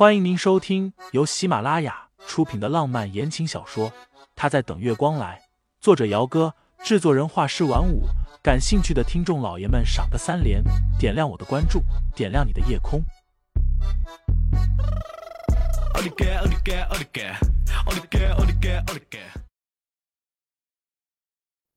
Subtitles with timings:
[0.00, 3.90] 欢迎您收听由喜马拉雅出品的浪漫言情小说
[4.34, 5.38] 《他在等月光来》，
[5.78, 8.04] 作者：姚哥，制作人：画师晚舞。
[8.42, 10.64] 感兴趣的听众老爷们，赏个三连，
[10.98, 11.82] 点亮我的关注，
[12.16, 13.02] 点亮你的夜空。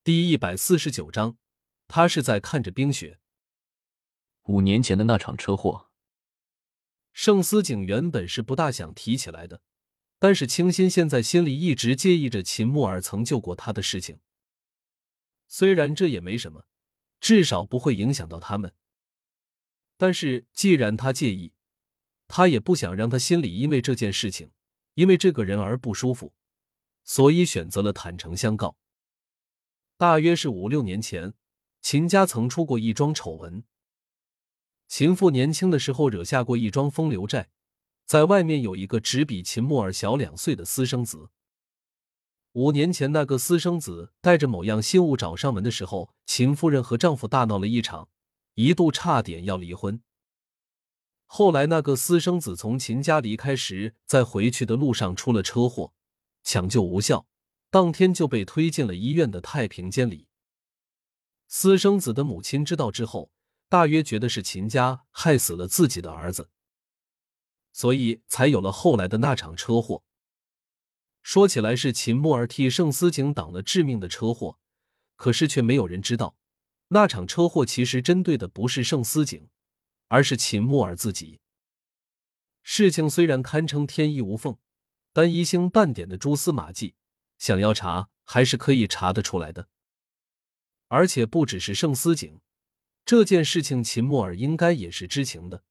[0.02, 1.36] 第一百四十九章，
[1.90, 3.20] 他是在看着冰雪。
[4.44, 5.88] 五年前的那场车祸。
[7.14, 9.62] 盛思景原本是不大想提起来的，
[10.20, 14.20] 但是清新现在心里一直介意着秦木儿曾救过他的事情。
[15.48, 16.66] 虽然这也没什么，
[17.20, 18.74] 至少不会影响到他们。
[19.96, 21.54] 但是既然他介意，
[22.28, 24.52] 他也不想让他心里因为这件事情，
[24.96, 26.34] 因为这个人而不舒服，
[27.04, 28.76] 所以选择了坦诚相告。
[29.98, 31.36] 大约是五六年前，
[31.80, 33.64] 秦家曾出过一桩丑闻。
[34.96, 37.50] 秦父年轻的时候惹下过一桩风流债，
[38.06, 41.32] 在外面有一个只比秦木儿小两岁的私生子。
[42.52, 48.08] 五年前，那个私生子带着某样信物找上门的时候，秦夫人和丈夫大闹了一场，
[48.54, 50.00] 一度差点要离婚。
[51.26, 55.94] 后来，那个私生子从秦家离开时，在回去的路上出了车祸，
[56.44, 57.26] 抢救无效，
[57.72, 60.28] 当天就被推进了医院的太平间里。
[61.48, 63.32] 私生子的母亲知道之后。
[63.74, 66.52] 大约觉得是秦家害死了自己的儿子，
[67.72, 70.04] 所以才有了后来的那场车祸。
[71.24, 74.60] 说起来是秦木儿替盛思景挡了致命的车祸，
[75.16, 76.38] 可是却没有人知道，
[76.90, 79.50] 那场车祸其实针对的不是盛思景，
[80.08, 81.40] 而是秦木儿自己。
[82.62, 84.56] 事情虽然堪称天衣无缝，
[85.12, 86.94] 但一星半点的蛛丝马迹，
[87.40, 89.68] 想要查还是可以查得出来的。
[90.90, 92.40] 而且不只是盛思景。
[93.06, 95.64] 这件事情，秦墨儿应该也是知情的。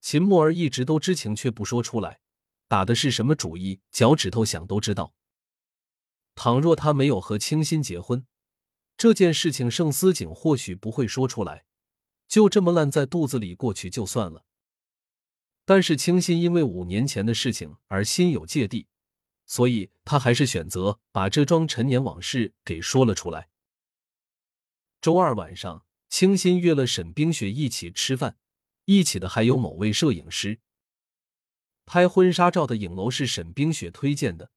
[0.00, 2.20] 秦墨儿一直都知情，却不说出来，
[2.68, 3.80] 打的是什么主意？
[3.90, 5.14] 脚趾头想都知道。
[6.34, 8.26] 倘若他没有和清新结婚，
[8.96, 11.64] 这件事情盛思景或许不会说出来，
[12.26, 14.44] 就这么烂在肚子里过去就算了。
[15.64, 18.86] 但是清新因为五年前的事情而心有芥蒂，
[19.44, 23.48] 所以他还是选择把这桩陈年往事给说了出来。
[25.00, 25.85] 周二晚上。
[26.18, 28.38] 清新约了沈冰雪一起吃饭，
[28.86, 30.60] 一起的还有某位摄影师。
[31.84, 34.50] 拍婚纱照的影楼是沈冰雪推荐的，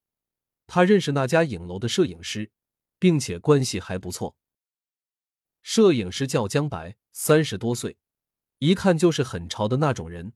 [0.66, 2.50] 他认识那家影楼的摄影师，
[2.98, 4.38] 并且关系还不错。
[5.62, 7.98] 摄影师叫江白，三十多岁，
[8.60, 10.32] 一看就是很潮的那种人，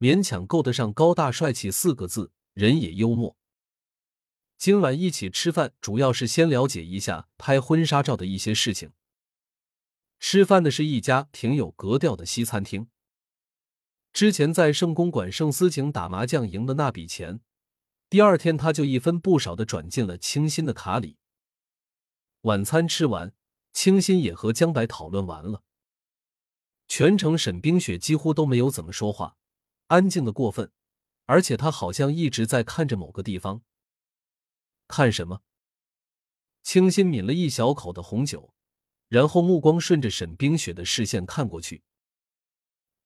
[0.00, 3.36] 勉强够得上高大帅气四个字，人也幽默。
[4.56, 8.90] 今晚一起吃饭，主要是先了解一下拍婚纱照的一些事情。
[10.18, 12.88] 吃饭的是一家挺有格调的西餐厅。
[14.12, 17.40] 之前在圣公馆盛思景打麻将赢的那笔钱，
[18.08, 21.18] 第二天他就一分不少的转进了清新的卡里。
[22.42, 23.32] 晚餐吃完，
[23.72, 25.62] 清新也和江白讨论完了。
[26.88, 29.36] 全程沈冰雪几乎都没有怎么说话，
[29.88, 30.72] 安静的过分，
[31.26, 33.62] 而且他好像一直在看着某个地方。
[34.88, 35.42] 看什么？
[36.62, 38.54] 清新抿了一小口的红酒。
[39.08, 41.82] 然后目光顺着沈冰雪的视线看过去，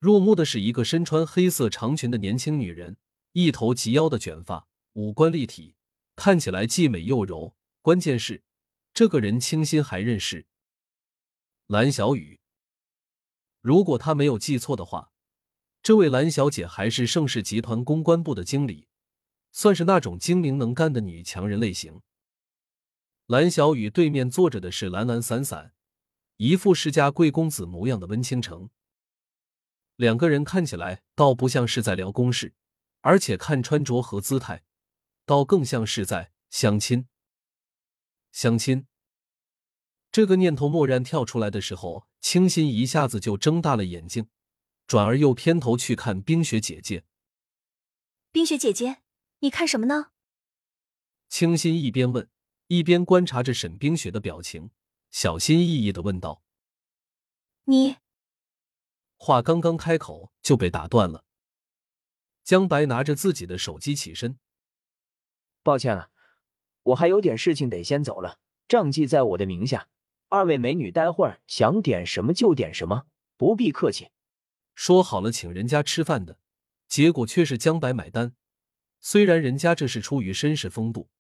[0.01, 2.97] 入目的是一个身穿黑色长裙的年轻女人，
[3.33, 5.77] 一头及腰的卷发，五官立体，
[6.17, 7.55] 看起来既美又柔。
[7.81, 8.43] 关键是，
[8.93, 10.47] 这个人清新还认识
[11.69, 12.41] 蓝小雨。
[13.61, 15.13] 如果他没有记错的话，
[15.83, 18.89] 这位蓝小姐还是盛世集团公关部的经理，
[19.53, 22.03] 算是那种精明能干的女强人类型。
[23.27, 25.73] 蓝小雨对面坐着的是懒懒散散。
[26.43, 28.69] 一副世家贵公子模样的温倾城，
[29.95, 32.53] 两个人看起来倒不像是在聊公事，
[33.03, 34.65] 而且看穿着和姿态，
[35.25, 37.07] 倒更像是在相亲。
[38.33, 38.89] 相亲，
[40.11, 44.27] 这个念头蓦然跳出来的时候，清新一下子就睁大了眼睛，
[44.89, 47.05] 转而又偏头去看冰雪姐姐。
[48.33, 49.03] 冰雪姐姐，
[49.39, 50.11] 你看什么呢？
[51.29, 52.29] 清新一边问，
[52.67, 54.73] 一边观察着沈冰雪的表情。
[55.13, 56.43] 小心翼翼的问道
[57.65, 57.99] ：“你
[59.17, 61.27] 话刚刚开口就被打断了。”
[62.43, 64.39] 江白拿着自己的手机起身
[65.63, 66.11] ：“抱歉了，
[66.83, 68.41] 我还有点事情得先走了。
[68.67, 69.87] 账记在我的名下，
[70.29, 73.07] 二位美女待会儿想点什么就点什么，
[73.37, 74.09] 不必客气。”
[74.75, 76.39] 说好了请人家吃饭的，
[76.89, 78.35] 结果却是江白买单。
[78.99, 81.11] 虽然人家这是出于绅士风度，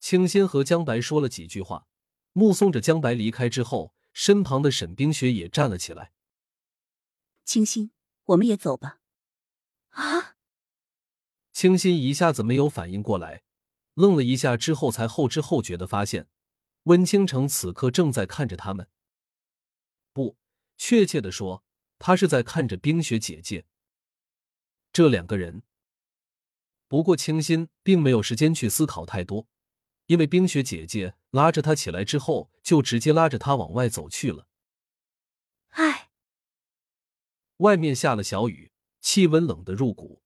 [0.00, 1.86] 清新和江白说了几句话。
[2.32, 6.12] 目送着江白离开之后，身旁的沈冰雪也站了起来。
[7.44, 7.90] 清新，
[8.24, 9.00] 我们也走吧。
[9.90, 10.36] 啊！
[11.52, 13.42] 清新一下子没有反应过来，
[13.94, 16.28] 愣了一下之后，才后知后觉的发现，
[16.84, 18.88] 温倾城此刻正在看着他们。
[20.14, 20.38] 不，
[20.78, 21.62] 确切的说，
[21.98, 23.66] 他是在看着冰雪姐姐。
[24.92, 25.62] 这两个人。
[26.88, 29.46] 不过清新并没有时间去思考太多，
[30.06, 34.46] 因为冰雪姐姐拉着他起来之后，就直接拉着他往外走去了。
[35.70, 36.10] 唉，
[37.58, 40.22] 外面下了小雨，气温冷得入骨。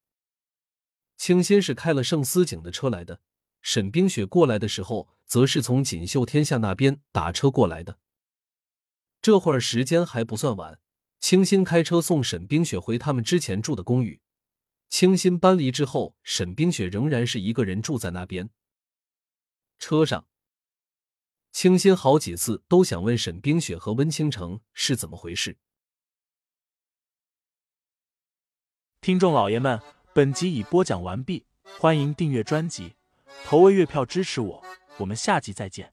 [1.16, 3.20] 清新是开了盛思景的车来的，
[3.62, 7.98] 沈冰雪过来的时候，则是从锦绣天下那边打车过来的。
[9.22, 10.78] 这会儿时间还不算晚，
[11.20, 14.20] 清新开车送沈冰雪回他们之前住的公寓。
[14.88, 18.50] 清新搬离之后，沈冰雪仍然是一个人住在那边。
[19.78, 20.26] 车上，
[21.52, 25.58] 清新好几次都想问沈冰雪和温倾城是怎么回事。
[29.00, 29.80] 听众老爷们，
[30.12, 31.46] 本集已播讲完毕，
[31.78, 32.96] 欢迎订阅专辑，
[33.44, 34.64] 投喂月票支持我，
[34.98, 35.92] 我们下集再见。